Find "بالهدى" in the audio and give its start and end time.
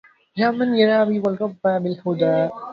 1.77-2.49